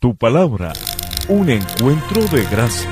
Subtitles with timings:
[0.00, 0.72] Tu palabra,
[1.28, 2.88] un encuentro de gracia.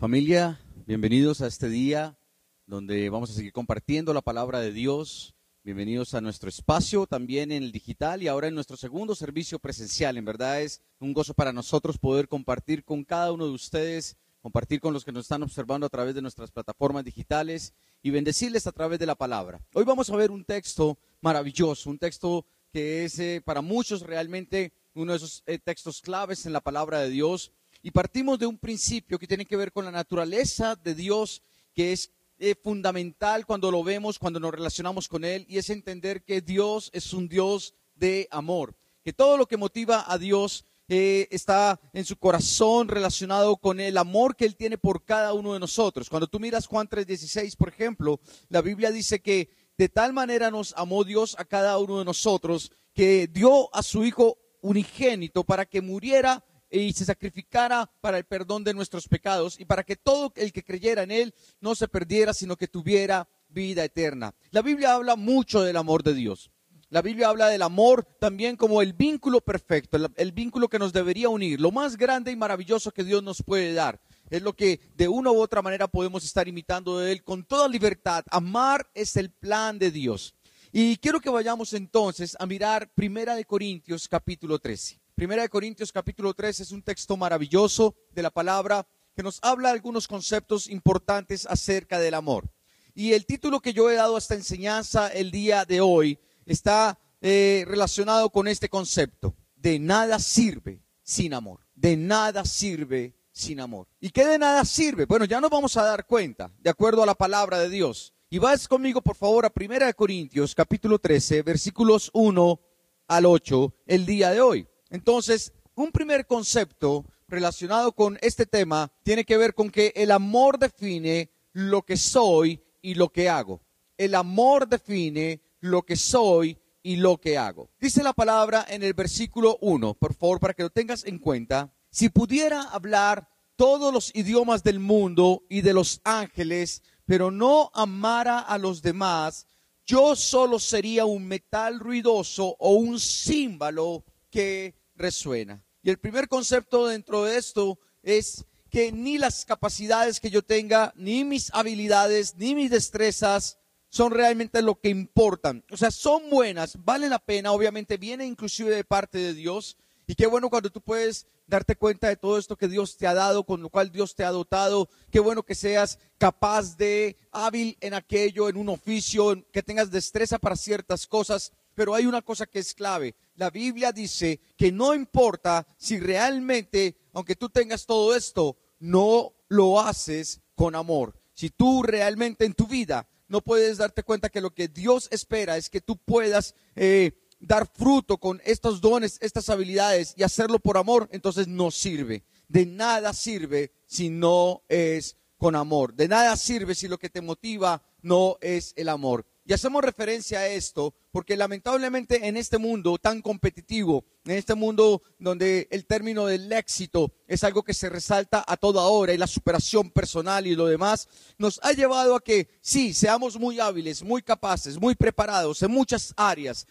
[0.00, 2.18] Familia, bienvenidos a este día
[2.66, 5.36] donde vamos a seguir compartiendo la palabra de Dios.
[5.62, 10.16] Bienvenidos a nuestro espacio también en el digital y ahora en nuestro segundo servicio presencial.
[10.16, 14.80] En verdad es un gozo para nosotros poder compartir con cada uno de ustedes, compartir
[14.80, 17.72] con los que nos están observando a través de nuestras plataformas digitales
[18.02, 19.60] y bendecirles a través de la palabra.
[19.72, 24.72] Hoy vamos a ver un texto maravilloso, un texto que es eh, para muchos realmente
[24.94, 27.52] uno de esos eh, textos claves en la palabra de Dios.
[27.82, 31.92] Y partimos de un principio que tiene que ver con la naturaleza de Dios, que
[31.92, 36.40] es eh, fundamental cuando lo vemos, cuando nos relacionamos con Él, y es entender que
[36.40, 38.74] Dios es un Dios de amor,
[39.04, 44.36] que todo lo que motiva a Dios está en su corazón relacionado con el amor
[44.36, 46.10] que Él tiene por cada uno de nosotros.
[46.10, 50.74] Cuando tú miras Juan 3:16, por ejemplo, la Biblia dice que de tal manera nos
[50.76, 55.80] amó Dios a cada uno de nosotros que dio a su Hijo unigénito para que
[55.80, 60.52] muriera y se sacrificara para el perdón de nuestros pecados y para que todo el
[60.52, 64.34] que creyera en Él no se perdiera, sino que tuviera vida eterna.
[64.50, 66.50] La Biblia habla mucho del amor de Dios.
[66.92, 71.30] La Biblia habla del amor también como el vínculo perfecto, el, vínculo que nos debería
[71.30, 73.98] unir, lo más grande y maravilloso que Dios nos puede dar.
[74.28, 77.66] Es lo que de una u otra manera podemos estar imitando de Él con toda
[77.66, 78.24] libertad.
[78.30, 80.34] Amar es el plan de Dios.
[80.70, 85.00] Y quiero que vayamos entonces a mirar Primera de Corintios capítulo 13.
[85.14, 89.70] Primera de Corintios capítulo 13 es un texto maravilloso de la palabra que nos habla
[89.70, 92.50] algunos conceptos importantes acerca del amor.
[92.94, 96.98] Y el título que yo he dado a esta enseñanza el día de hoy está
[97.20, 99.34] eh, relacionado con este concepto.
[99.56, 101.60] De nada sirve sin amor.
[101.74, 103.88] De nada sirve sin amor.
[104.00, 105.06] ¿Y qué de nada sirve?
[105.06, 108.12] Bueno, ya nos vamos a dar cuenta, de acuerdo a la palabra de Dios.
[108.28, 112.60] Y vas conmigo, por favor, a Primera de Corintios, capítulo 13, versículos 1
[113.08, 114.66] al 8, el día de hoy.
[114.90, 120.58] Entonces, un primer concepto relacionado con este tema tiene que ver con que el amor
[120.58, 123.60] define lo que soy y lo que hago.
[123.96, 127.70] El amor define lo que soy y lo que hago.
[127.80, 131.72] Dice la palabra en el versículo 1, por favor, para que lo tengas en cuenta.
[131.90, 138.40] Si pudiera hablar todos los idiomas del mundo y de los ángeles, pero no amara
[138.40, 139.46] a los demás,
[139.86, 145.64] yo solo sería un metal ruidoso o un címbalo que resuena.
[145.82, 150.92] Y el primer concepto dentro de esto es que ni las capacidades que yo tenga,
[150.96, 153.58] ni mis habilidades, ni mis destrezas,
[153.92, 155.62] son realmente lo que importan.
[155.70, 159.76] O sea, son buenas, valen la pena, obviamente viene inclusive de parte de Dios.
[160.06, 163.12] Y qué bueno cuando tú puedes darte cuenta de todo esto que Dios te ha
[163.12, 164.88] dado, con lo cual Dios te ha dotado.
[165.10, 170.38] Qué bueno que seas capaz de, hábil en aquello, en un oficio, que tengas destreza
[170.38, 171.52] para ciertas cosas.
[171.74, 173.14] Pero hay una cosa que es clave.
[173.34, 179.78] La Biblia dice que no importa si realmente, aunque tú tengas todo esto, no lo
[179.80, 181.20] haces con amor.
[181.34, 185.56] Si tú realmente en tu vida no puedes darte cuenta que lo que Dios espera
[185.56, 190.76] es que tú puedas eh, dar fruto con estos dones, estas habilidades y hacerlo por
[190.76, 192.24] amor, entonces no sirve.
[192.48, 195.94] De nada sirve si no es con amor.
[195.94, 199.24] De nada sirve si lo que te motiva no es el amor.
[199.52, 205.02] Y hacemos referencia a esto porque lamentablemente en este mundo tan competitivo, en este mundo
[205.18, 209.26] donde el término del éxito es algo que se resalta a toda hora y la
[209.26, 214.22] superación personal y lo demás, nos ha llevado a que sí, seamos muy hábiles, muy
[214.22, 216.66] capaces, muy preparados en muchas áreas,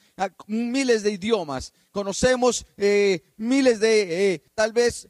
[0.47, 5.07] miles de idiomas, conocemos eh, miles de eh, tal vez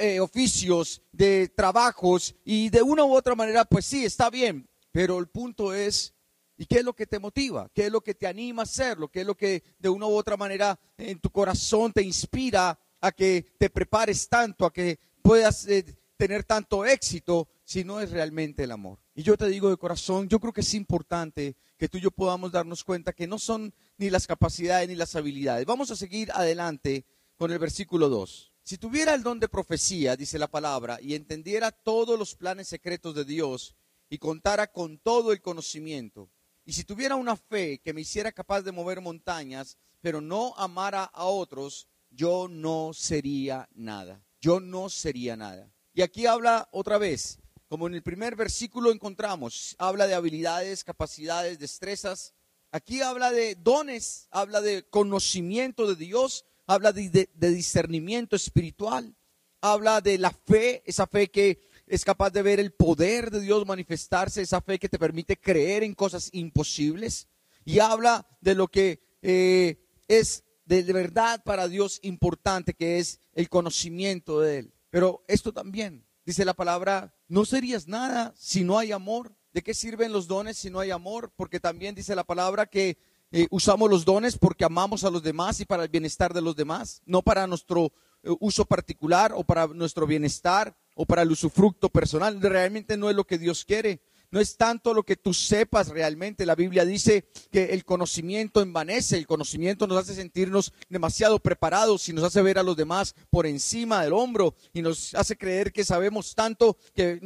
[0.00, 5.18] eh, oficios, de trabajos y de una u otra manera, pues sí, está bien, pero
[5.18, 6.14] el punto es
[6.62, 7.68] ¿Y qué es lo que te motiva?
[7.74, 9.08] ¿Qué es lo que te anima a hacerlo?
[9.08, 13.10] ¿Qué es lo que de una u otra manera en tu corazón te inspira a
[13.10, 15.84] que te prepares tanto, a que puedas eh,
[16.16, 19.00] tener tanto éxito si no es realmente el amor?
[19.12, 22.12] Y yo te digo de corazón, yo creo que es importante que tú y yo
[22.12, 25.66] podamos darnos cuenta que no son ni las capacidades ni las habilidades.
[25.66, 27.04] Vamos a seguir adelante
[27.36, 28.52] con el versículo 2.
[28.62, 33.16] Si tuviera el don de profecía, dice la palabra, y entendiera todos los planes secretos
[33.16, 33.74] de Dios
[34.08, 36.30] y contara con todo el conocimiento,
[36.64, 41.04] y si tuviera una fe que me hiciera capaz de mover montañas, pero no amara
[41.04, 44.22] a otros, yo no sería nada.
[44.40, 45.70] Yo no sería nada.
[45.94, 47.38] Y aquí habla otra vez,
[47.68, 52.34] como en el primer versículo encontramos, habla de habilidades, capacidades, destrezas.
[52.70, 59.14] Aquí habla de dones, habla de conocimiento de Dios, habla de, discernimiento espiritual,
[59.60, 63.66] habla de la fe, esa fe que es capaz de ver el poder de Dios
[63.66, 67.28] manifestarse, esa fe que te permite creer en cosas imposibles.
[67.64, 73.48] Y habla de lo que eh, es de verdad para Dios importante, que es el
[73.48, 74.74] conocimiento de Él.
[74.90, 79.34] Pero esto también, dice la palabra, no serías nada si no hay amor.
[79.52, 81.32] ¿De qué sirven los dones si no hay amor?
[81.36, 82.96] Porque también dice la palabra que
[83.32, 86.54] eh, usamos los dones porque amamos a los demás y para el bienestar de los
[86.54, 87.92] demás, no para nuestro
[88.22, 92.40] eh, uso particular o para nuestro bienestar o para el usufructo personal.
[92.40, 94.00] Realmente no es lo que Dios quiere.
[94.32, 96.46] No es tanto lo que tú sepas realmente.
[96.46, 102.14] La Biblia dice que el conocimiento envanece, el conocimiento nos hace sentirnos demasiado preparados y
[102.14, 105.84] nos hace ver a los demás por encima del hombro y nos hace creer que
[105.84, 107.20] sabemos tanto que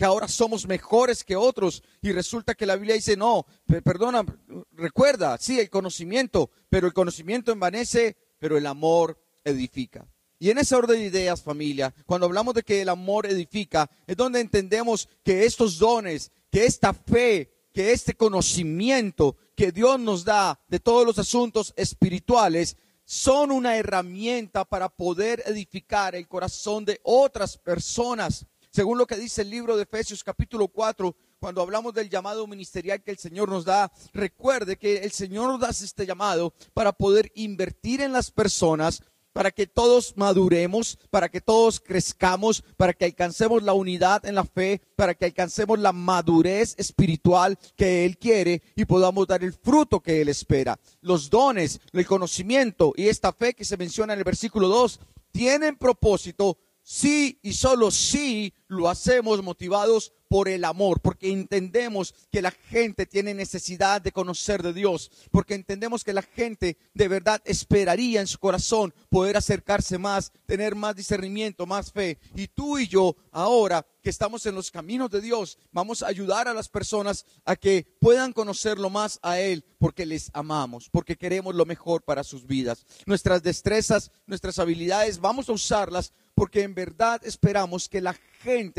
[0.00, 3.46] ahora somos mejores que otros y resulta que la Biblia dice, "No,
[3.84, 4.26] perdona,
[4.72, 10.04] recuerda, sí, el conocimiento, pero el conocimiento envanece, pero el amor edifica."
[10.42, 14.16] Y en ese orden de ideas, familia, cuando hablamos de que el amor edifica, es
[14.16, 20.58] donde entendemos que estos dones, que esta fe, que este conocimiento que Dios nos da
[20.66, 27.58] de todos los asuntos espirituales, son una herramienta para poder edificar el corazón de otras
[27.58, 28.46] personas.
[28.70, 33.02] Según lo que dice el libro de Efesios capítulo 4, cuando hablamos del llamado ministerial
[33.02, 37.30] que el Señor nos da, recuerde que el Señor nos da este llamado para poder
[37.34, 43.62] invertir en las personas para que todos maduremos, para que todos crezcamos, para que alcancemos
[43.62, 48.84] la unidad en la fe, para que alcancemos la madurez espiritual que Él quiere y
[48.84, 50.78] podamos dar el fruto que Él espera.
[51.00, 55.00] Los dones, el conocimiento y esta fe que se menciona en el versículo 2
[55.32, 62.40] tienen propósito si y solo si lo hacemos motivados por el amor, porque entendemos que
[62.40, 67.42] la gente tiene necesidad de conocer de Dios, porque entendemos que la gente de verdad
[67.44, 72.18] esperaría en su corazón poder acercarse más, tener más discernimiento, más fe.
[72.36, 76.46] Y tú y yo ahora que estamos en los caminos de Dios, vamos a ayudar
[76.46, 81.56] a las personas a que puedan conocerlo más a Él, porque les amamos, porque queremos
[81.56, 82.86] lo mejor para sus vidas.
[83.04, 88.14] Nuestras destrezas, nuestras habilidades, vamos a usarlas porque en verdad esperamos que la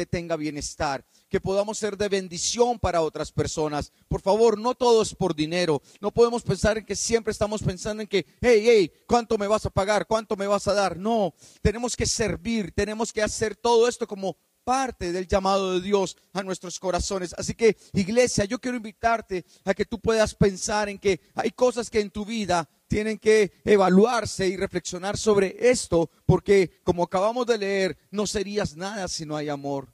[0.10, 3.92] tenga bienestar, que podamos ser de bendición para otras personas.
[4.08, 5.82] Por favor, no todo es por dinero.
[6.00, 9.66] No podemos pensar en que siempre estamos pensando en que, hey, hey, ¿cuánto me vas
[9.66, 10.08] a pagar?
[10.08, 10.98] ¿Cuánto me vas a dar?
[10.98, 16.18] No, tenemos que servir, tenemos que hacer todo esto como parte del llamado de Dios
[16.34, 17.34] a nuestros corazones.
[17.38, 21.90] Así que, iglesia, yo quiero invitarte a que tú puedas pensar en que hay cosas
[21.90, 27.58] que en tu vida tienen que evaluarse y reflexionar sobre esto, porque como acabamos de
[27.58, 29.94] leer, no serías nada si no hay amor.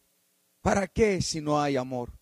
[0.62, 2.18] ¿Para qué si no hay amor?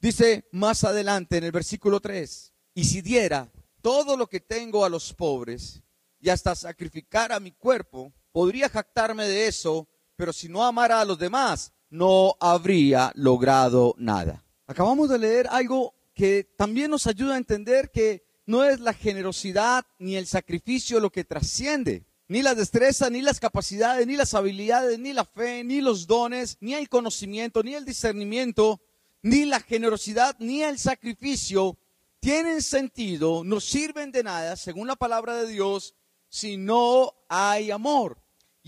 [0.00, 3.50] Dice más adelante en el versículo 3, y si diera
[3.80, 5.82] todo lo que tengo a los pobres
[6.20, 11.04] y hasta sacrificar a mi cuerpo, podría jactarme de eso, pero si no amara a
[11.04, 14.44] los demás, no habría logrado nada.
[14.66, 19.86] Acabamos de leer algo que también nos ayuda a entender que no es la generosidad
[19.98, 24.98] ni el sacrificio lo que trasciende, ni la destreza, ni las capacidades, ni las habilidades,
[24.98, 28.80] ni la fe, ni los dones, ni el conocimiento, ni el discernimiento,
[29.22, 31.78] ni la generosidad, ni el sacrificio
[32.20, 35.94] tienen sentido, no sirven de nada, según la palabra de Dios,
[36.28, 38.18] si no hay amor.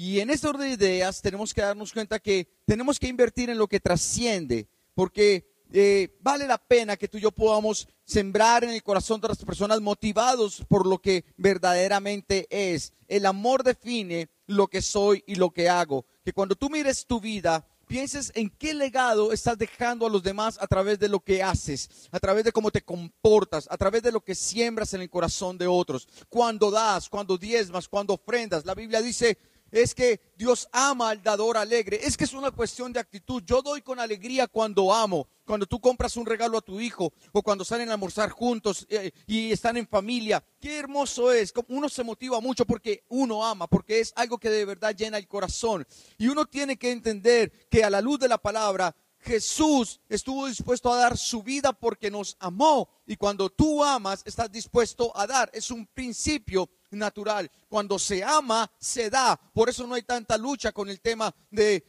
[0.02, 3.58] Y en este orden de ideas tenemos que darnos cuenta que tenemos que invertir en
[3.58, 8.70] lo que trasciende, porque eh, vale la pena que tú y yo podamos sembrar en
[8.70, 12.94] el corazón de las personas motivados por lo que verdaderamente es.
[13.08, 16.06] El amor define lo que soy y lo que hago.
[16.24, 20.56] Que cuando tú mires tu vida, pienses en qué legado estás dejando a los demás
[20.62, 24.12] a través de lo que haces, a través de cómo te comportas, a través de
[24.12, 26.08] lo que siembras en el corazón de otros.
[26.30, 28.64] Cuando das, cuando diezmas, cuando ofrendas.
[28.64, 29.36] La Biblia dice,
[29.70, 32.00] es que Dios ama al dador alegre.
[32.02, 33.42] Es que es una cuestión de actitud.
[33.44, 35.28] Yo doy con alegría cuando amo.
[35.44, 39.10] Cuando tú compras un regalo a tu hijo o cuando salen a almorzar juntos eh,
[39.26, 40.44] y están en familia.
[40.60, 41.52] Qué hermoso es.
[41.68, 45.26] Uno se motiva mucho porque uno ama, porque es algo que de verdad llena el
[45.26, 45.84] corazón.
[46.18, 50.92] Y uno tiene que entender que a la luz de la palabra, Jesús estuvo dispuesto
[50.92, 52.88] a dar su vida porque nos amó.
[53.06, 55.50] Y cuando tú amas, estás dispuesto a dar.
[55.52, 57.50] Es un principio natural.
[57.68, 59.38] Cuando se ama, se da.
[59.52, 61.84] Por eso no hay tanta lucha con el tema de,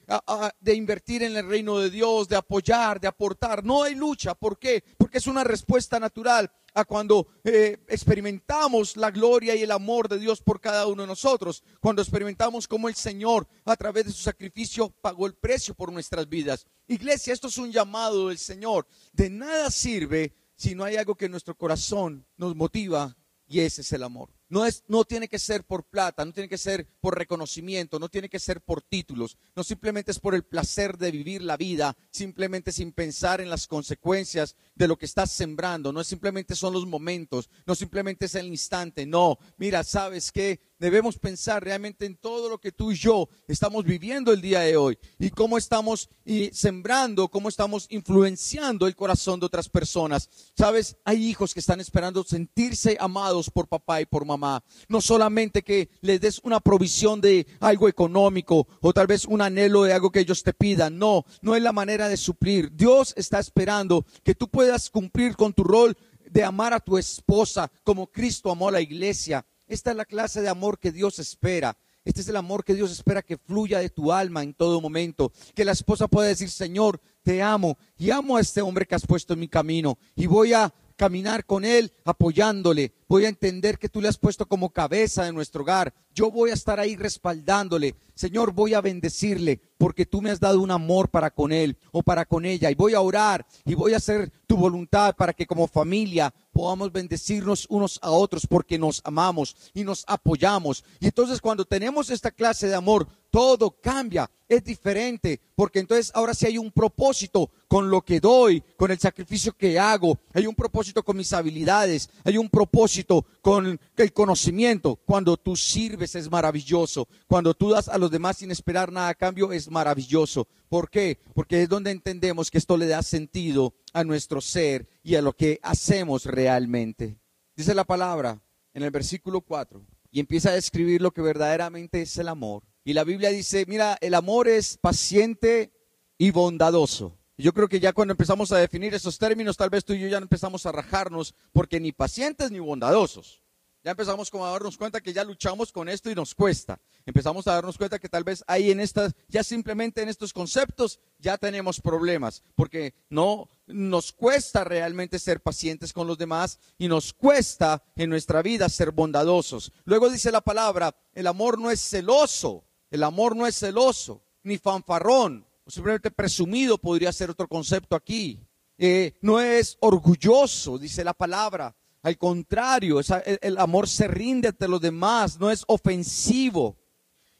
[0.59, 3.63] de invertir en el reino de Dios, de apoyar, de aportar.
[3.63, 4.35] No hay lucha.
[4.35, 4.83] ¿Por qué?
[4.97, 10.19] Porque es una respuesta natural a cuando eh, experimentamos la gloria y el amor de
[10.19, 14.21] Dios por cada uno de nosotros, cuando experimentamos cómo el Señor a través de su
[14.21, 16.65] sacrificio pagó el precio por nuestras vidas.
[16.87, 18.87] Iglesia, esto es un llamado del Señor.
[19.11, 23.81] De nada sirve si no hay algo que en nuestro corazón nos motiva y ese
[23.81, 24.29] es el amor.
[24.51, 28.09] No, es, no tiene que ser por plata, no tiene que ser por reconocimiento, no
[28.09, 31.95] tiene que ser por títulos, no simplemente es por el placer de vivir la vida,
[32.11, 36.85] simplemente sin pensar en las consecuencias de lo que estás sembrando, no simplemente son los
[36.85, 42.49] momentos, no simplemente es el instante, no, mira, sabes que debemos pensar realmente en todo
[42.49, 46.09] lo que tú y yo estamos viviendo el día de hoy y cómo estamos
[46.51, 50.27] sembrando, cómo estamos influenciando el corazón de otras personas.
[50.57, 54.40] Sabes, hay hijos que están esperando sentirse amados por papá y por mamá.
[54.87, 59.83] No solamente que les des una provisión de algo económico o tal vez un anhelo
[59.83, 60.97] de algo que ellos te pidan.
[60.97, 62.71] No, no es la manera de suplir.
[62.75, 65.97] Dios está esperando que tú puedas cumplir con tu rol
[66.29, 70.41] de amar a tu esposa como Cristo amó a la iglesia esta es la clase
[70.41, 71.77] de amor que Dios espera.
[72.03, 75.31] Este es el amor que Dios espera que fluya de tu alma en todo momento.
[75.55, 79.07] Que la esposa pueda decir, Señor, te amo y amo a este hombre que has
[79.07, 82.91] puesto en mi camino y voy a caminar con él apoyándole.
[83.11, 85.93] Voy a entender que tú le has puesto como cabeza de nuestro hogar.
[86.15, 87.93] Yo voy a estar ahí respaldándole.
[88.15, 92.03] Señor, voy a bendecirle porque tú me has dado un amor para con él o
[92.03, 92.71] para con ella.
[92.71, 96.91] Y voy a orar y voy a hacer tu voluntad para que como familia podamos
[96.93, 100.85] bendecirnos unos a otros porque nos amamos y nos apoyamos.
[101.01, 106.33] Y entonces cuando tenemos esta clase de amor, todo cambia, es diferente, porque entonces ahora
[106.33, 110.53] sí hay un propósito con lo que doy, con el sacrificio que hago, hay un
[110.53, 113.00] propósito con mis habilidades, hay un propósito
[113.41, 114.95] con el conocimiento.
[115.05, 119.15] Cuando tú sirves es maravilloso, cuando tú das a los demás sin esperar nada a
[119.15, 120.47] cambio es maravilloso.
[120.69, 121.19] ¿Por qué?
[121.33, 125.33] Porque es donde entendemos que esto le da sentido a nuestro ser y a lo
[125.33, 127.17] que hacemos realmente.
[127.55, 128.41] Dice la palabra
[128.73, 132.63] en el versículo 4 y empieza a describir lo que verdaderamente es el amor.
[132.83, 135.71] Y la Biblia dice, mira, el amor es paciente
[136.17, 137.17] y bondadoso.
[137.41, 140.07] Yo creo que ya cuando empezamos a definir esos términos, tal vez tú y yo
[140.07, 143.41] ya empezamos a rajarnos, porque ni pacientes ni bondadosos.
[143.83, 146.79] Ya empezamos como a darnos cuenta que ya luchamos con esto y nos cuesta.
[147.03, 150.99] Empezamos a darnos cuenta que tal vez ahí en estas, ya simplemente en estos conceptos,
[151.17, 157.11] ya tenemos problemas, porque no nos cuesta realmente ser pacientes con los demás y nos
[157.11, 159.71] cuesta en nuestra vida ser bondadosos.
[159.85, 164.59] Luego dice la palabra, el amor no es celoso, el amor no es celoso, ni
[164.59, 168.39] fanfarrón, o simplemente presumido podría ser otro concepto aquí.
[168.77, 171.75] Eh, no es orgulloso, dice la palabra.
[172.03, 172.99] Al contrario,
[173.41, 176.77] el, amor se rinde ante los demás, no es ofensivo.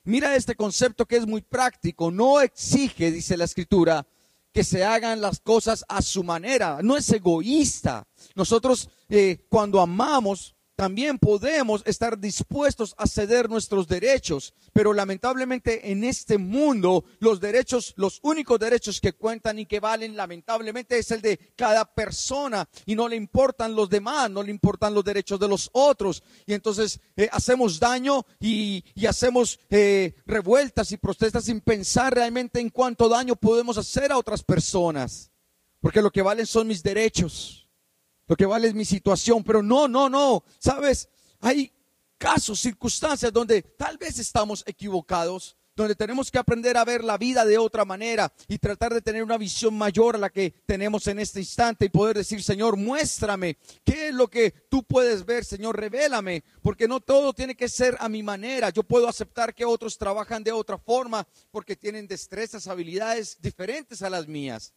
[0.03, 2.11] Mira este concepto que es muy práctico.
[2.11, 4.05] No exige, dice la escritura,
[4.53, 6.79] que se hagan las cosas a su manera.
[6.83, 8.07] No es egoísta.
[8.35, 16.03] Nosotros eh, cuando amamos también podemos estar dispuestos a ceder nuestros derechos, pero lamentablemente en
[16.03, 21.21] este mundo los derechos, los únicos derechos que cuentan y que valen lamentablemente es el
[21.21, 25.47] de cada persona y no le importan los demás, no le importan los derechos de
[25.47, 26.23] los otros.
[26.47, 32.71] Y entonces eh, hacemos daño y, hacemos eh, revueltas y protestas sin pensar realmente en
[32.71, 35.31] cuánto daño podemos hacer a otras personas,
[35.79, 37.60] porque lo que valen son mis derechos
[38.31, 41.09] lo que vale es mi situación, pero no, no, no, sabes,
[41.41, 41.69] hay
[42.17, 47.43] casos, circunstancias donde tal vez estamos equivocados, donde tenemos que aprender a ver la vida
[47.43, 51.19] de otra manera y tratar de tener una visión mayor a la que tenemos en
[51.19, 55.77] este instante y poder decir, Señor, muéstrame qué es lo que tú puedes ver, Señor,
[55.77, 58.69] revélame, porque no todo tiene que ser a mi manera.
[58.69, 64.09] Yo puedo aceptar que otros trabajan de otra forma porque tienen destrezas, habilidades diferentes a
[64.09, 64.73] las mías.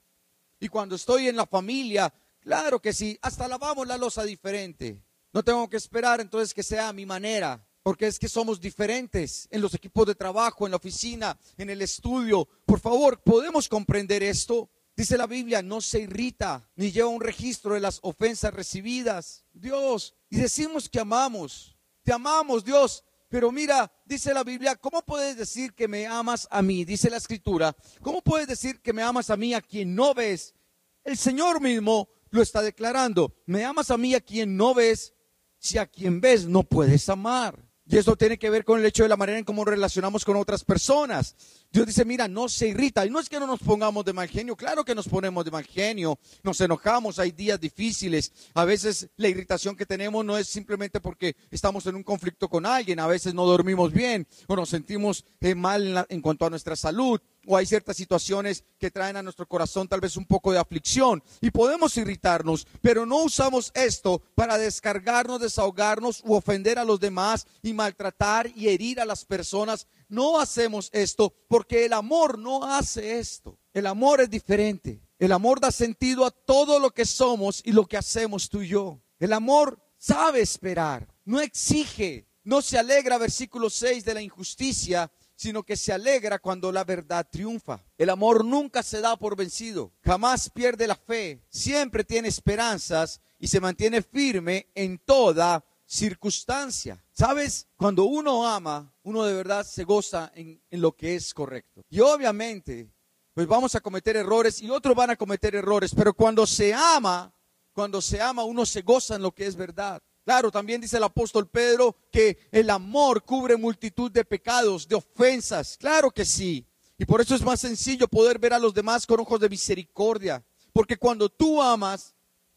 [0.59, 2.13] Y cuando estoy en la familia,
[2.45, 5.03] Claro que sí, hasta lavamos la losa diferente.
[5.33, 9.49] No tengo que esperar entonces que sea a mi manera, porque es que somos diferentes
[9.51, 12.47] en los equipos de trabajo, en la oficina, en el estudio.
[12.67, 14.69] Por favor, ¿podemos comprender esto?
[14.95, 19.47] Dice la Biblia, no se irrita ni lleva un registro de las ofensas recibidas.
[19.55, 25.39] Dios, y decimos que amamos, te amamos Dios, pero mira, dice la Biblia, ¿cómo puedes
[25.39, 26.85] decir que me amas a mí?
[26.85, 30.55] Dice la escritura, ¿cómo puedes decir que me amas a mí a quien no ves?
[31.03, 33.35] El Señor mismo lo está declarando.
[33.47, 35.15] Me amas a mí a quien no ves,
[35.59, 37.65] si a quien ves no puedes amar.
[37.87, 40.37] Y eso tiene que ver con el hecho de la manera en cómo relacionamos con
[40.37, 41.37] otras personas.
[41.71, 43.05] Dios dice, mira, no se irrita.
[43.05, 45.51] Y no es que no nos pongamos de mal genio, claro que nos ponemos de
[45.51, 48.33] mal genio, nos enojamos, hay días difíciles.
[48.55, 52.65] A veces la irritación que tenemos no es simplemente porque estamos en un conflicto con
[52.65, 56.77] alguien, a veces no dormimos bien o nos sentimos eh, mal en cuanto a nuestra
[56.77, 60.59] salud o hay ciertas situaciones que traen a nuestro corazón tal vez un poco de
[60.59, 67.01] aflicción y podemos irritarnos, pero no usamos esto para descargarnos, desahogarnos u ofender a los
[67.01, 69.87] demás y maltratar y herir a las personas.
[70.09, 73.59] No hacemos esto porque el amor no hace esto.
[73.73, 75.01] El amor es diferente.
[75.19, 78.69] El amor da sentido a todo lo que somos y lo que hacemos tú y
[78.69, 79.01] yo.
[79.19, 81.09] El amor sabe esperar.
[81.25, 86.71] no exige, no se alegra, versículo 6, de la injusticia, sino que se alegra cuando
[86.73, 87.85] la verdad triunfa.
[87.99, 93.49] El amor nunca se da por vencido, jamás pierde la fe, siempre tiene esperanzas y
[93.49, 97.03] se mantiene firme en toda circunstancia.
[97.13, 97.69] ¿Sabes?
[97.77, 101.83] Cuando uno ama, uno de verdad se goza en, lo que es correcto.
[101.89, 102.91] Y obviamente,
[103.35, 107.33] pues vamos a cometer errores y otros van a cometer errores, pero cuando se ama,
[107.73, 110.03] cuando se ama, uno se goza en lo que es verdad.
[110.25, 115.77] Claro, también dice el apóstol Pedro que el amor cubre multitud de pecados, de ofensas.
[115.77, 116.67] Claro que sí.
[116.97, 120.43] Y por eso es más sencillo poder ver a los demás con ojos de misericordia.
[120.73, 122.15] Porque cuando tú amas,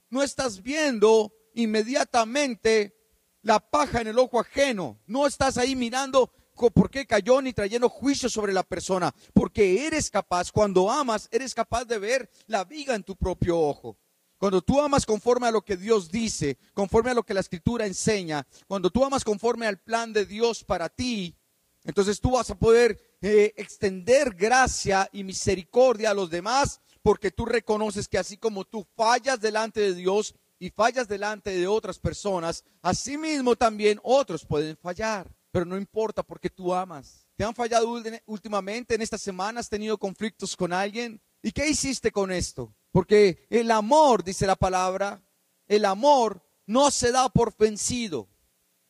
[0.09, 2.95] no estás viendo inmediatamente
[3.41, 4.99] la paja en el ojo ajeno.
[5.05, 6.31] No estás ahí mirando
[6.73, 9.13] por qué cayó ni trayendo juicio sobre la persona.
[9.33, 13.97] Porque eres capaz, cuando amas, eres capaz de ver la viga en tu propio ojo.
[14.37, 17.85] Cuando tú amas conforme a lo que Dios dice, conforme a lo que la escritura
[17.85, 21.35] enseña, cuando tú amas conforme al plan de Dios para ti,
[21.83, 27.45] entonces tú vas a poder eh, extender gracia y misericordia a los demás porque tú
[27.45, 32.63] reconoces que así como tú fallas delante de Dios y fallas delante de otras personas,
[32.81, 35.31] así mismo también otros pueden fallar.
[35.51, 37.25] Pero no importa porque tú amas.
[37.37, 37.87] ¿Te han fallado
[38.25, 39.61] últimamente en esta semana?
[39.61, 41.21] ¿Has tenido conflictos con alguien?
[41.41, 42.75] ¿Y qué hiciste con esto?
[42.97, 45.21] Porque el amor, dice la palabra,
[45.67, 48.27] el amor no se da por vencido,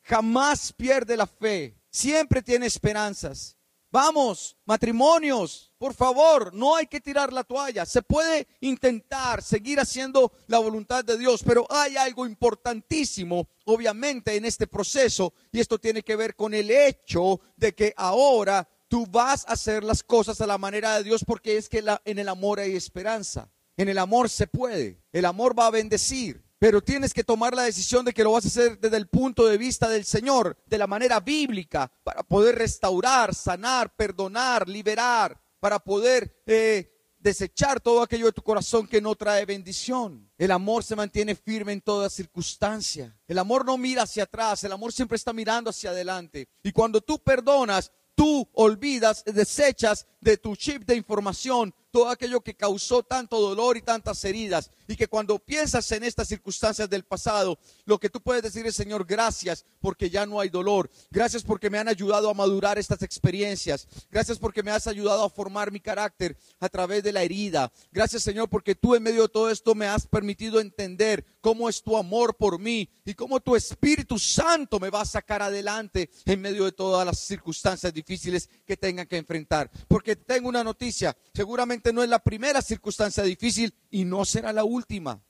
[0.02, 3.58] jamás pierde la fe, siempre tiene esperanzas.
[3.92, 7.86] Vamos, matrimonios, por favor, no hay que tirar la toalla.
[7.86, 14.46] Se puede intentar seguir haciendo la voluntad de Dios, pero hay algo importantísimo, obviamente, en
[14.46, 19.44] este proceso, y esto tiene que ver con el hecho de que ahora tú vas
[19.50, 22.62] a hacer las cosas a la manera de Dios porque es que en el amor
[22.62, 23.52] hay esperanza.
[23.77, 25.01] En el amor se puede.
[25.12, 26.43] El amor va a bendecir.
[26.60, 29.46] Pero tienes que tomar la decisión de que lo vas a hacer desde el punto
[29.46, 35.77] de vista del Señor, de la manera bíblica, para poder restaurar, sanar, perdonar, liberar, para
[35.77, 40.31] poder eh, desechar todo aquello de tu corazón que no trae bendición.
[40.36, 43.15] El amor se mantiene firme en toda circunstancia.
[43.27, 46.48] El amor no mira hacia atrás, el amor siempre está mirando hacia adelante.
[46.63, 52.56] Y cuando tú perdonas, tú olvidas, desechas de tu chip de información todo aquello que
[52.56, 54.70] causó tanto dolor y tantas heridas.
[54.88, 58.76] Y que cuando piensas en estas circunstancias del pasado, lo que tú puedes decir es,
[58.76, 60.90] Señor, gracias porque ya no hay dolor.
[61.10, 63.88] Gracias porque me han ayudado a madurar estas experiencias.
[64.12, 67.72] Gracias porque me has ayudado a formar mi carácter a través de la herida.
[67.92, 71.82] Gracias, Señor, porque tú en medio de todo esto me has permitido entender cómo es
[71.82, 76.42] tu amor por mí y cómo tu Espíritu Santo me va a sacar adelante en
[76.42, 79.70] medio de todas las circunstancias difíciles que tengan que enfrentar.
[79.88, 84.63] Porque tengo una noticia, seguramente no es la primera circunstancia difícil y no será la
[84.63, 85.21] última.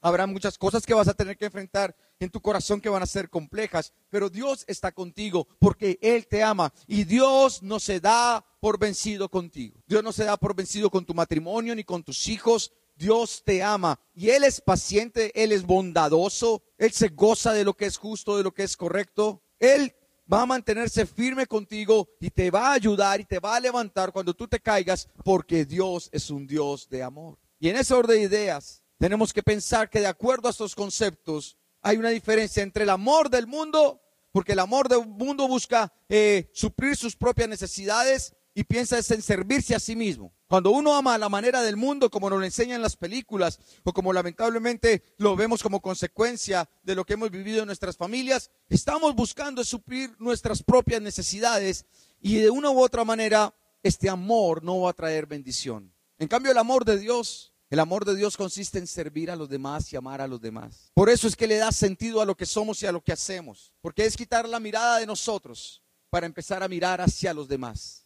[0.00, 3.06] Habrá muchas cosas que vas a tener que enfrentar en tu corazón que van a
[3.06, 8.44] ser complejas, pero Dios está contigo porque Él te ama y Dios no se da
[8.60, 9.80] por vencido contigo.
[9.86, 12.70] Dios no se da por vencido con tu matrimonio ni con tus hijos.
[12.96, 17.74] Dios te ama y Él es paciente, Él es bondadoso, Él se goza de lo
[17.74, 19.42] que es justo, de lo que es correcto.
[19.58, 19.94] Él
[20.32, 24.12] va a mantenerse firme contigo y te va a ayudar y te va a levantar
[24.12, 27.38] cuando tú te caigas porque Dios es un Dios de amor.
[27.58, 31.56] Y en ese orden de ideas tenemos que pensar que de acuerdo a estos conceptos
[31.82, 34.00] hay una diferencia entre el amor del mundo,
[34.32, 39.74] porque el amor del mundo busca eh, suplir sus propias necesidades y piensa en servirse
[39.74, 40.32] a sí mismo.
[40.54, 43.92] Cuando uno ama a la manera del mundo, como nos lo enseñan las películas, o
[43.92, 49.16] como lamentablemente lo vemos como consecuencia de lo que hemos vivido en nuestras familias, estamos
[49.16, 51.86] buscando suplir nuestras propias necesidades
[52.20, 55.92] y de una u otra manera este amor no va a traer bendición.
[56.20, 59.48] En cambio, el amor de Dios, el amor de Dios consiste en servir a los
[59.48, 60.92] demás y amar a los demás.
[60.94, 63.10] Por eso es que le da sentido a lo que somos y a lo que
[63.10, 68.03] hacemos, porque es quitar la mirada de nosotros para empezar a mirar hacia los demás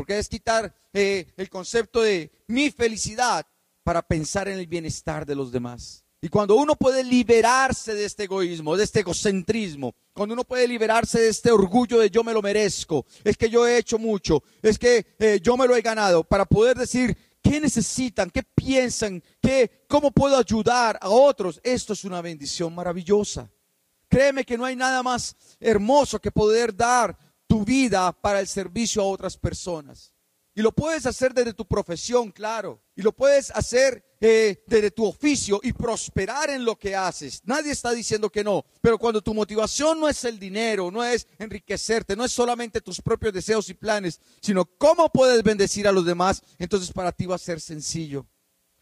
[0.00, 3.46] porque es quitar eh, el concepto de mi felicidad
[3.84, 6.06] para pensar en el bienestar de los demás.
[6.22, 11.20] Y cuando uno puede liberarse de este egoísmo, de este egocentrismo, cuando uno puede liberarse
[11.20, 14.78] de este orgullo de yo me lo merezco, es que yo he hecho mucho, es
[14.78, 19.84] que eh, yo me lo he ganado, para poder decir qué necesitan, qué piensan, qué,
[19.86, 23.50] cómo puedo ayudar a otros, esto es una bendición maravillosa.
[24.08, 27.18] Créeme que no hay nada más hermoso que poder dar
[27.50, 30.14] tu vida para el servicio a otras personas.
[30.54, 32.80] Y lo puedes hacer desde tu profesión, claro.
[32.94, 37.40] Y lo puedes hacer eh, desde tu oficio y prosperar en lo que haces.
[37.44, 38.64] Nadie está diciendo que no.
[38.80, 43.02] Pero cuando tu motivación no es el dinero, no es enriquecerte, no es solamente tus
[43.02, 47.34] propios deseos y planes, sino cómo puedes bendecir a los demás, entonces para ti va
[47.34, 48.28] a ser sencillo.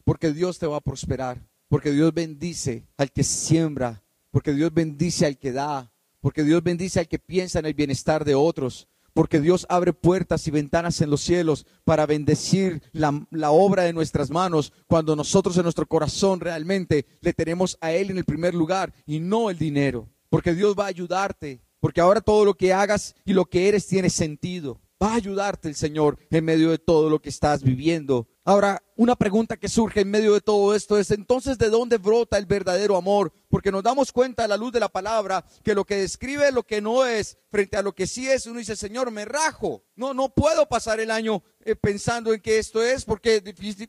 [0.04, 1.42] Porque Dios te va a prosperar.
[1.70, 4.04] Porque Dios bendice al que siembra.
[4.30, 5.90] Porque Dios bendice al que da
[6.28, 10.46] porque Dios bendice al que piensa en el bienestar de otros, porque Dios abre puertas
[10.46, 15.62] y ventanas en los cielos para bendecir la, obra de nuestras manos cuando nosotros en
[15.62, 20.06] nuestro corazón realmente le tenemos a Él en el primer lugar y no el dinero,
[20.28, 23.86] porque Dios va a ayudarte, porque ahora todo lo que hagas y lo que eres
[23.86, 24.82] tiene sentido.
[25.00, 28.26] Va a ayudarte el Señor en medio de todo lo que estás viviendo.
[28.44, 32.36] Ahora, una pregunta que surge en medio de todo esto es, entonces, ¿de dónde brota
[32.36, 33.32] el verdadero amor?
[33.48, 36.64] Porque nos damos cuenta a la luz de la palabra que lo que describe lo
[36.64, 39.84] que no es frente a lo que sí es, uno dice, Señor, me rajo.
[39.94, 43.40] No, no puedo pasar el año eh, pensando en que esto es porque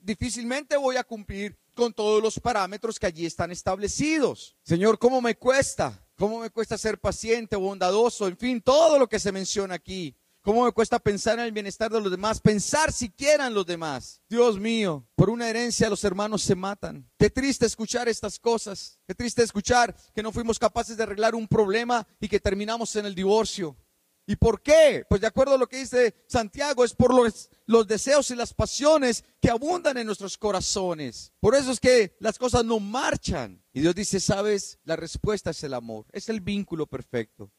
[0.03, 4.57] difícilmente voy a cumplir con todos los parámetros que allí están establecidos.
[4.61, 6.05] Señor, ¿cómo me cuesta?
[6.17, 8.27] ¿Cómo me cuesta ser paciente, bondadoso?
[8.27, 10.15] En fin, todo lo que se menciona aquí.
[10.49, 12.41] ¿Cómo me cuesta pensar en el bienestar de los demás?
[12.41, 14.23] Pensar siquiera en los demás.
[14.27, 17.07] Dios mío, por una herencia los hermanos se matan.
[17.19, 18.99] Qué triste escuchar estas cosas.
[19.05, 23.05] Qué triste escuchar que no fuimos capaces de arreglar un problema y que terminamos en
[23.05, 23.77] el divorcio.
[24.25, 25.05] ¿Y por qué?
[25.07, 28.51] Pues de acuerdo a lo que dice Santiago, es por los, los, deseos y las
[28.51, 31.31] pasiones que abundan en nuestros corazones.
[31.39, 33.63] Por eso es que las cosas no marchan.
[33.71, 37.51] Y Dios dice, sabes, la respuesta es el amor, es el vínculo perfecto.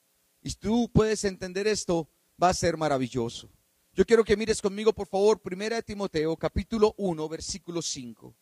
[0.43, 2.09] Y tú puedes entender esto
[2.41, 3.51] va a ser maravilloso.
[3.93, 8.35] Yo quiero que mires conmigo, por favor, Primera de Timoteo, capítulo 1, versículo 5.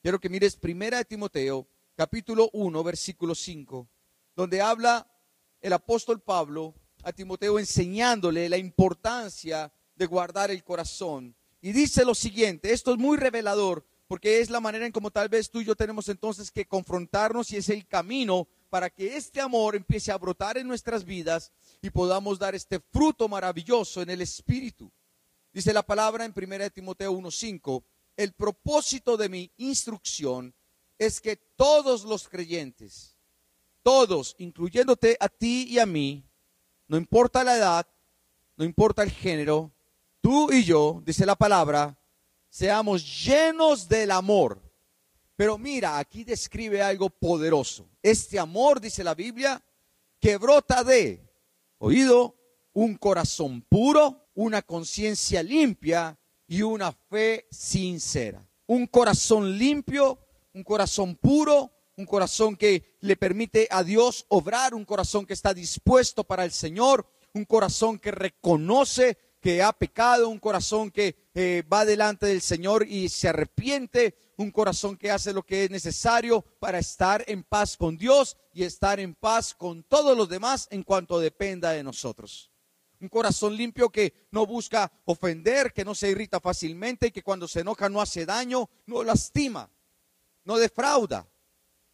[0.00, 3.88] Quiero que mires Primera de Timoteo, capítulo 1, versículo 5,
[4.34, 5.06] donde habla
[5.60, 11.36] el apóstol Pablo a Timoteo enseñándole la importancia de guardar el corazón.
[11.60, 15.28] Y dice lo siguiente, esto es muy revelador, porque es la manera en como tal
[15.28, 19.40] vez tú y yo tenemos entonces que confrontarnos y es el camino para que este
[19.40, 24.20] amor empiece a brotar en nuestras vidas y podamos dar este fruto maravilloso en el
[24.20, 24.90] Espíritu.
[25.52, 27.84] Dice la palabra en 1 Timoteo 1.5,
[28.16, 30.52] el propósito de mi instrucción
[30.98, 33.16] es que todos los creyentes,
[33.84, 36.28] todos, incluyéndote a ti y a mí,
[36.88, 37.86] no importa la edad,
[38.56, 39.70] no importa el género,
[40.20, 41.96] tú y yo, dice la palabra,
[42.50, 44.63] seamos llenos del amor
[45.36, 47.88] pero mira, aquí describe algo poderoso.
[48.02, 49.62] Este amor, dice la Biblia,
[50.20, 51.28] que brota de,
[51.78, 52.36] oído,
[52.72, 58.46] un corazón puro, una conciencia limpia y una fe sincera.
[58.66, 60.18] Un corazón limpio,
[60.52, 65.54] un corazón puro, un corazón que le permite a Dios obrar, un corazón que está
[65.54, 71.64] dispuesto para el Señor, un corazón que reconoce que ha pecado, un corazón que eh,
[71.70, 76.42] va delante del Señor y se arrepiente, un corazón que hace lo que es necesario
[76.60, 80.82] para estar en paz con Dios y estar en paz con todos los demás en
[80.82, 82.50] cuanto dependa de nosotros.
[83.00, 87.60] Un corazón limpio que no busca ofender, que no se irrita fácilmente, que cuando se
[87.60, 89.70] enoja no hace daño, no lastima,
[90.44, 91.28] no defrauda.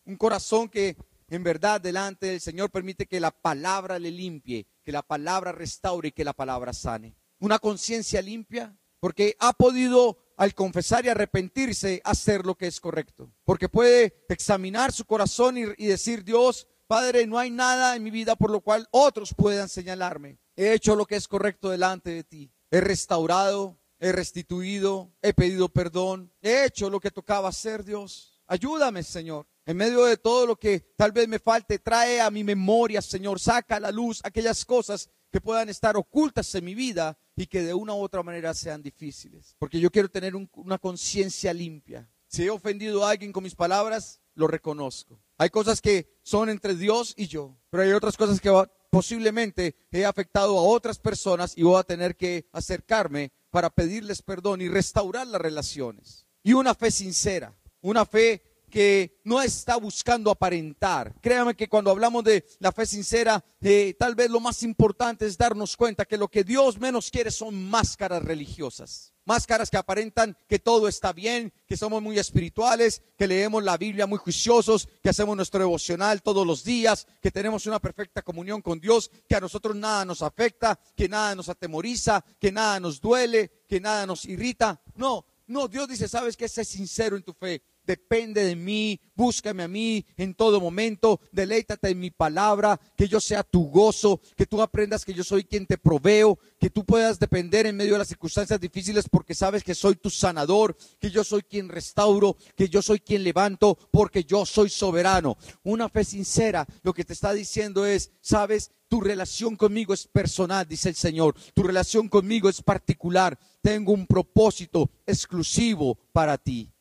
[0.05, 0.97] Un corazón que
[1.29, 6.09] en verdad delante del Señor permite que la palabra le limpie, que la palabra restaure
[6.09, 12.01] y que la palabra sane una conciencia limpia, porque ha podido al confesar y arrepentirse
[12.05, 17.39] hacer lo que es correcto, porque puede examinar su corazón y, decir, Dios, Padre, no
[17.39, 20.39] hay nada en mi vida por lo cual otros puedan señalarme.
[20.57, 22.51] He hecho lo que es correcto delante de ti.
[22.71, 28.43] He restaurado, he restituido, he pedido perdón, he hecho lo que tocaba hacer, Dios.
[28.47, 29.47] Ayúdame, Señor.
[29.67, 33.39] En medio de todo lo que tal vez me falte, trae a mi memoria, Señor,
[33.39, 37.63] saca a la luz aquellas cosas que puedan estar ocultas en mi vida y que
[37.63, 39.57] de una u otra manera sean difíciles.
[39.59, 42.09] Porque yo quiero tener una conciencia limpia.
[42.27, 45.21] Si he ofendido a alguien con mis palabras, lo reconozco.
[45.39, 48.53] Hay cosas que son entre Dios y yo, pero hay otras cosas que
[48.91, 54.61] posiblemente he afectado a otras personas y voy a tener que acercarme para pedirles perdón
[54.61, 56.27] y restaurar las relaciones.
[56.43, 61.15] Y una fe sincera, una fe que no está buscando aparentar.
[61.21, 65.37] Créame que cuando hablamos de la fe sincera, eh, tal vez lo más importante es
[65.37, 69.13] darnos cuenta que lo que Dios menos quiere son máscaras religiosas.
[69.27, 74.07] Máscaras que aparentan que todo está bien, que somos muy espirituales, que leemos la Biblia
[74.07, 78.81] muy juiciosos, que hacemos nuestro devocional todos los días, que tenemos una perfecta comunión con
[78.81, 83.51] Dios, que a nosotros nada nos afecta, que nada nos atemoriza, que nada nos duele,
[83.69, 84.81] que nada nos irrita.
[84.95, 89.65] No, no, Dios dice, sabes que sé sincero en tu fe depende de mí, búscame
[89.65, 94.47] a mí en todo momento, deleítate en mi palabra, que yo sea tu gozo, que
[94.47, 97.99] tú aprendas que yo soy quien te proveo, que tú puedas depender en medio de
[97.99, 102.69] las circunstancias difíciles porque sabes que soy tu sanador, que yo soy quien restauro, que
[102.69, 105.37] yo soy quien levanto, porque yo soy soberano.
[105.65, 110.67] Una fe sincera lo que te está diciendo es, sabes, tu relación conmigo es personal,
[110.67, 111.35] dice el Señor.
[111.55, 113.37] Tu relación conmigo es particular.
[113.63, 116.73] Tengo un propósito exclusivo para ti.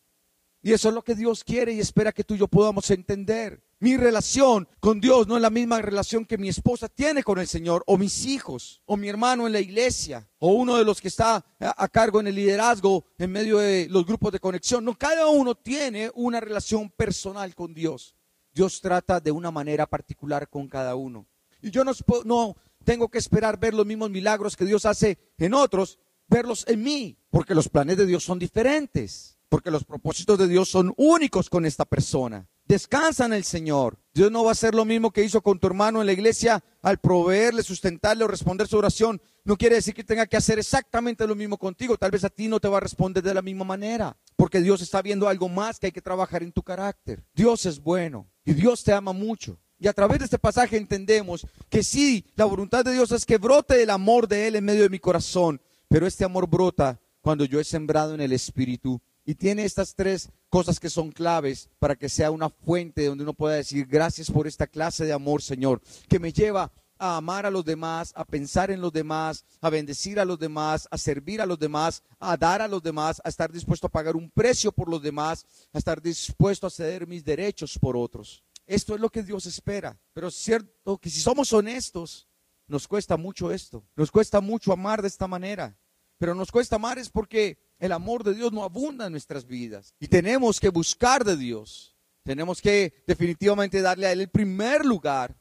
[0.61, 3.63] Y eso es lo que Dios quiere y espera que tú y yo podamos entender.
[3.79, 7.47] Mi relación con Dios no es la misma relación que mi esposa tiene con el
[7.47, 11.07] Señor, o mis hijos, o mi hermano en la iglesia, o uno de los que
[11.07, 14.83] está a cargo en el liderazgo en medio de los grupos de conexión.
[14.83, 18.15] No, cada uno tiene una relación personal con Dios.
[18.53, 21.25] Dios trata de una manera particular con cada uno.
[21.61, 25.99] Y yo no, tengo que esperar ver los mismos milagros que Dios hace en otros,
[26.27, 30.69] verlos en mí, porque los planes de Dios son diferentes, porque los propósitos de Dios
[30.69, 32.47] son únicos con esta persona.
[32.65, 33.97] Descansa en el Señor.
[34.13, 36.63] Dios no va a hacer lo mismo que hizo con tu hermano en la iglesia
[36.83, 39.19] al proveerle, sustentarle o responder su oración.
[39.43, 41.97] No quiere decir que tenga que hacer exactamente lo mismo contigo.
[41.97, 44.15] Tal vez a ti no te va a responder de la misma manera.
[44.35, 47.23] Porque Dios está viendo algo más que hay que trabajar en tu carácter.
[47.33, 49.59] Dios es bueno y Dios te ama mucho.
[49.79, 53.37] Y a través de este pasaje entendemos que sí, la voluntad de Dios es que
[53.37, 55.59] brote el amor de Él en medio de mi corazón.
[55.87, 60.29] Pero este amor brota cuando yo he sembrado en el Espíritu y tiene estas tres
[60.49, 64.47] cosas que son claves para que sea una fuente donde uno pueda decir gracias por
[64.47, 68.71] esta clase de amor, Señor, que me lleva a amar a los demás, a pensar
[68.71, 72.61] en los demás, a bendecir a los demás, a servir a los demás, a dar
[72.61, 76.01] a los demás, a estar dispuesto a pagar un precio por los demás, a estar
[76.01, 78.43] dispuesto a ceder mis derechos por otros.
[78.67, 79.97] Esto es lo que Dios espera.
[80.13, 82.27] Pero es cierto que si somos honestos,
[82.67, 83.83] nos cuesta mucho esto.
[83.95, 85.75] Nos cuesta mucho amar de esta manera.
[86.19, 89.93] Pero nos cuesta amar es porque el amor de Dios no abunda en nuestras vidas.
[89.99, 91.95] Y tenemos que buscar de Dios.
[92.23, 95.35] Tenemos que definitivamente darle a Él el primer lugar.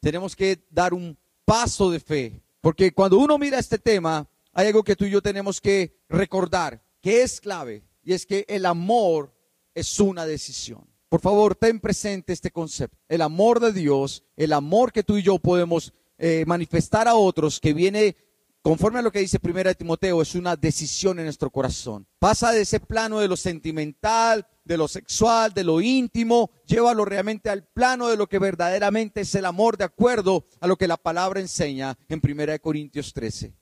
[0.00, 2.42] Tenemos que dar un paso de fe.
[2.60, 6.82] Porque cuando uno mira este tema, hay algo que tú y yo tenemos que recordar,
[7.00, 7.84] que es clave.
[8.02, 9.32] Y es que el amor
[9.74, 10.86] es una decisión.
[11.08, 12.96] Por favor, ten presente este concepto.
[13.08, 17.60] El amor de Dios, el amor que tú y yo podemos eh, manifestar a otros,
[17.60, 18.16] que viene
[18.62, 22.06] conforme a lo que dice Primera Timoteo, es una decisión en nuestro corazón.
[22.20, 27.50] Pasa de ese plano de lo sentimental, de lo sexual, de lo íntimo, llévalo realmente
[27.50, 30.96] al plano de lo que verdaderamente es el amor, de acuerdo a lo que la
[30.96, 33.52] palabra enseña en Primera Corintios 13.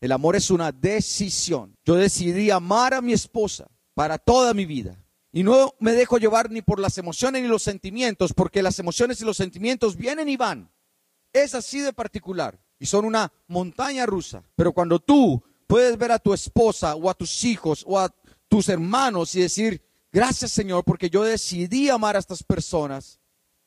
[0.00, 1.76] El amor es una decisión.
[1.84, 4.96] Yo decidí amar a mi esposa para toda mi vida.
[5.32, 9.20] Y no me dejo llevar ni por las emociones ni los sentimientos, porque las emociones
[9.20, 10.72] y los sentimientos vienen y van.
[11.32, 14.42] Es así de particular y son una montaña rusa.
[14.56, 18.12] Pero cuando tú puedes ver a tu esposa o a tus hijos o a
[18.48, 23.20] tus hermanos y decir, gracias Señor, porque yo decidí amar a estas personas.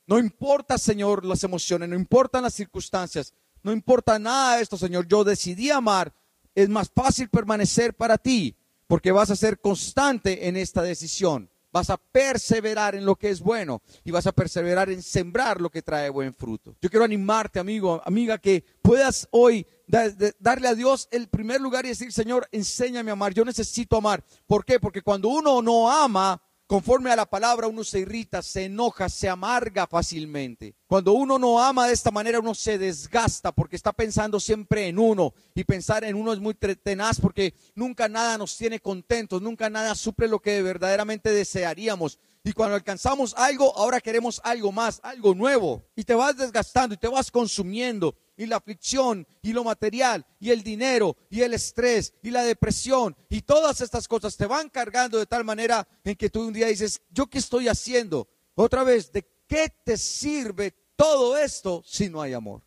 [0.06, 5.08] No importa, Señor, las emociones, no importan las circunstancias, no importa nada de esto, Señor.
[5.08, 6.14] Yo decidí amar.
[6.56, 11.90] Es más fácil permanecer para ti porque vas a ser constante en esta decisión vas
[11.90, 15.82] a perseverar en lo que es bueno y vas a perseverar en sembrar lo que
[15.82, 16.76] trae buen fruto.
[16.80, 21.90] Yo quiero animarte, amigo, amiga, que puedas hoy darle a Dios el primer lugar y
[21.90, 23.34] decir, Señor, enséñame a amar.
[23.34, 24.24] Yo necesito amar.
[24.46, 24.80] ¿Por qué?
[24.80, 26.42] Porque cuando uno no ama,
[26.74, 30.74] Conforme a la palabra uno se irrita, se enoja, se amarga fácilmente.
[30.88, 34.98] Cuando uno no ama de esta manera uno se desgasta porque está pensando siempre en
[34.98, 39.70] uno y pensar en uno es muy tenaz porque nunca nada nos tiene contentos, nunca
[39.70, 42.18] nada suple lo que verdaderamente desearíamos.
[42.44, 45.84] Y cuando alcanzamos algo, ahora queremos algo más, algo nuevo.
[45.96, 50.52] Y te vas desgastando y te vas consumiendo y la aflicción y lo material y
[50.52, 55.18] el dinero y el estrés y la depresión y todas estas cosas te van cargando
[55.18, 58.28] de tal manera en que tú un día dices, ¿yo qué estoy haciendo?
[58.56, 62.62] Otra vez, ¿de qué te sirve todo esto si no hay amor?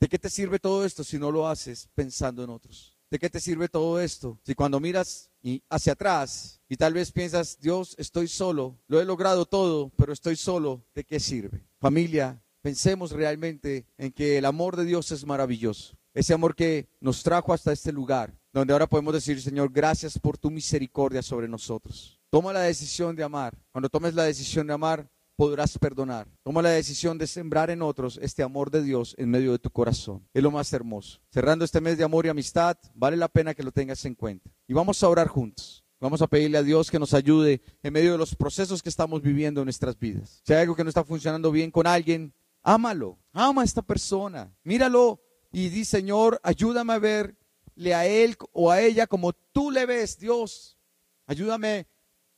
[0.00, 2.98] ¿De qué te sirve todo esto si no lo haces pensando en otros?
[3.10, 5.30] ¿De qué te sirve todo esto si cuando miras
[5.68, 10.36] hacia atrás y tal vez piensas, Dios, estoy solo, lo he logrado todo, pero estoy
[10.36, 11.66] solo, ¿de qué sirve?
[11.78, 15.94] Familia, pensemos realmente en que el amor de Dios es maravilloso.
[16.14, 20.38] Ese amor que nos trajo hasta este lugar, donde ahora podemos decir, Señor, gracias por
[20.38, 22.20] tu misericordia sobre nosotros.
[22.30, 23.58] Toma la decisión de amar.
[23.72, 26.28] Cuando tomes la decisión de amar, podrás perdonar.
[26.42, 29.70] Toma la decisión de sembrar en otros este amor de Dios en medio de tu
[29.70, 30.26] corazón.
[30.32, 31.20] Es lo más hermoso.
[31.30, 34.50] Cerrando este mes de amor y amistad, vale la pena que lo tengas en cuenta.
[34.68, 35.82] Y vamos a orar juntos.
[35.98, 39.22] Vamos a pedirle a Dios que nos ayude en medio de los procesos que estamos
[39.22, 40.42] viviendo en nuestras vidas.
[40.44, 44.54] Si hay algo que no está funcionando bien con alguien, Ámalo, ama a esta persona,
[44.62, 45.20] míralo
[45.50, 50.18] y di, Señor, ayúdame a verle a él o a ella como tú le ves,
[50.18, 50.78] Dios.
[51.26, 51.88] Ayúdame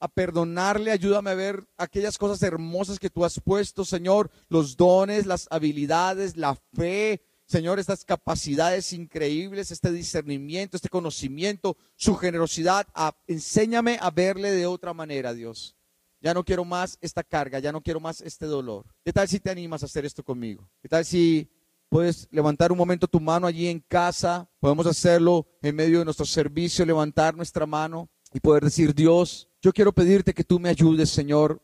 [0.00, 5.26] a perdonarle, ayúdame a ver aquellas cosas hermosas que tú has puesto, Señor, los dones,
[5.26, 12.86] las habilidades, la fe, Señor, estas capacidades increíbles, este discernimiento, este conocimiento, su generosidad.
[13.26, 15.76] enséñame a verle de otra manera, Dios.
[16.24, 18.86] Ya no quiero más esta carga, ya no quiero más este dolor.
[19.04, 20.66] ¿Qué tal si te animas a hacer esto conmigo?
[20.80, 21.46] ¿Qué tal si
[21.90, 24.48] puedes levantar un momento tu mano allí en casa?
[24.58, 29.70] Podemos hacerlo en medio de nuestro servicio, levantar nuestra mano y poder decir, Dios, yo
[29.70, 31.60] quiero pedirte que tú me ayudes, Señor,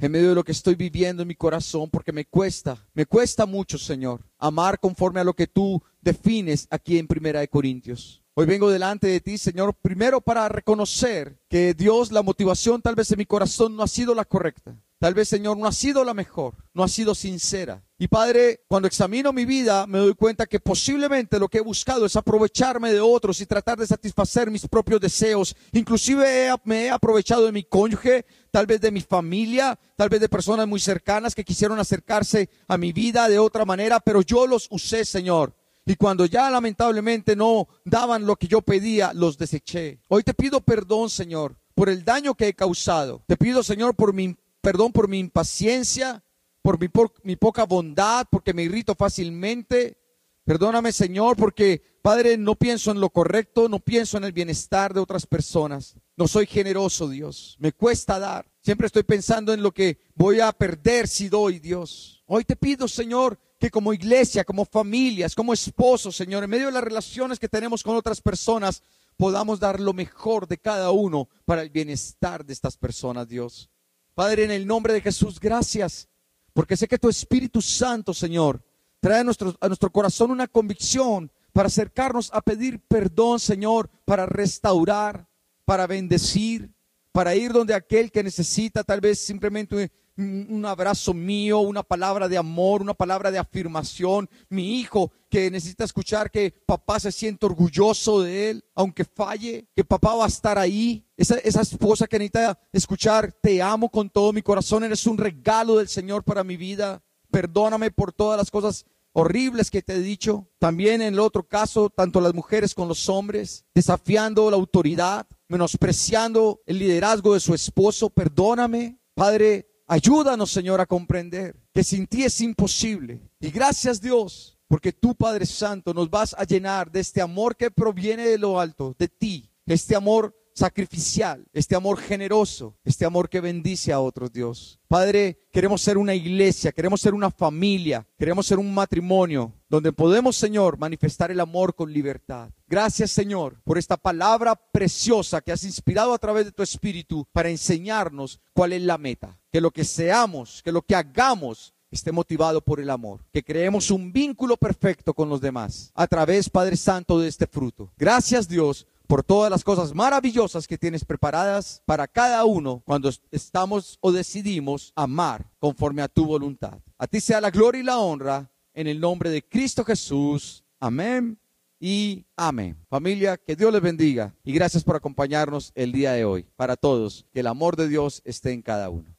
[0.00, 3.46] en medio de lo que estoy viviendo en mi corazón, porque me cuesta, me cuesta
[3.46, 8.19] mucho, Señor, amar conforme a lo que tú defines aquí en Primera de Corintios.
[8.40, 13.12] Hoy vengo delante de ti, Señor, primero para reconocer que Dios, la motivación tal vez
[13.12, 14.78] en mi corazón no ha sido la correcta.
[14.98, 17.82] Tal vez, Señor, no ha sido la mejor, no ha sido sincera.
[17.98, 22.06] Y Padre, cuando examino mi vida, me doy cuenta que posiblemente lo que he buscado
[22.06, 25.54] es aprovecharme de otros y tratar de satisfacer mis propios deseos.
[25.72, 30.30] Inclusive me he aprovechado de mi cónyuge, tal vez de mi familia, tal vez de
[30.30, 34.66] personas muy cercanas que quisieron acercarse a mi vida de otra manera, pero yo los
[34.70, 35.59] usé, Señor.
[35.86, 40.00] Y cuando ya lamentablemente no daban lo que yo pedía, los deseché.
[40.08, 43.24] Hoy te pido perdón, Señor, por el daño que he causado.
[43.26, 46.22] Te pido, Señor, por mi perdón por mi impaciencia,
[46.62, 49.98] por mi, por mi poca bondad, porque me irrito fácilmente.
[50.44, 55.00] Perdóname, Señor, porque, Padre, no pienso en lo correcto, no pienso en el bienestar de
[55.00, 55.96] otras personas.
[56.20, 57.56] No soy generoso, Dios.
[57.60, 58.44] Me cuesta dar.
[58.60, 62.22] Siempre estoy pensando en lo que voy a perder si doy, Dios.
[62.26, 66.72] Hoy te pido, Señor, que como iglesia, como familias, como esposos, Señor, en medio de
[66.72, 68.82] las relaciones que tenemos con otras personas,
[69.16, 73.70] podamos dar lo mejor de cada uno para el bienestar de estas personas, Dios.
[74.14, 76.06] Padre, en el nombre de Jesús, gracias,
[76.52, 78.62] porque sé que tu Espíritu Santo, Señor,
[79.00, 84.26] trae a nuestro, a nuestro corazón una convicción para acercarnos a pedir perdón, Señor, para
[84.26, 85.29] restaurar,
[85.70, 86.68] para bendecir,
[87.12, 92.36] para ir donde aquel que necesita tal vez simplemente un abrazo mío, una palabra de
[92.36, 94.28] amor, una palabra de afirmación.
[94.48, 99.84] Mi hijo que necesita escuchar que papá se siente orgulloso de él, aunque falle, que
[99.84, 101.06] papá va a estar ahí.
[101.16, 105.76] Esa, esa esposa que necesita escuchar, te amo con todo mi corazón, eres un regalo
[105.76, 107.00] del Señor para mi vida.
[107.30, 110.48] Perdóname por todas las cosas horribles que te he dicho.
[110.58, 116.62] También en el otro caso, tanto las mujeres con los hombres, desafiando la autoridad, menospreciando
[116.64, 118.08] el liderazgo de su esposo.
[118.08, 123.20] Perdóname, Padre, Ayúdanos, Señor, a comprender que sin ti es imposible.
[123.40, 127.72] Y gracias, Dios, porque tú, Padre Santo, nos vas a llenar de este amor que
[127.72, 133.40] proviene de lo alto, de ti, este amor sacrificial, este amor generoso, este amor que
[133.40, 134.78] bendice a otros, Dios.
[134.88, 140.36] Padre, queremos ser una iglesia, queremos ser una familia, queremos ser un matrimonio donde podemos,
[140.36, 142.50] Señor, manifestar el amor con libertad.
[142.68, 147.48] Gracias, Señor, por esta palabra preciosa que has inspirado a través de tu Espíritu para
[147.48, 152.60] enseñarnos cuál es la meta que lo que seamos, que lo que hagamos esté motivado
[152.60, 157.18] por el amor, que creemos un vínculo perfecto con los demás a través, Padre Santo,
[157.18, 157.90] de este fruto.
[157.96, 163.98] Gracias Dios por todas las cosas maravillosas que tienes preparadas para cada uno cuando estamos
[164.00, 166.78] o decidimos amar conforme a tu voluntad.
[166.96, 170.62] A ti sea la gloria y la honra en el nombre de Cristo Jesús.
[170.78, 171.40] Amén
[171.80, 172.76] y amén.
[172.88, 176.46] Familia, que Dios les bendiga y gracias por acompañarnos el día de hoy.
[176.54, 179.16] Para todos, que el amor de Dios esté en cada uno.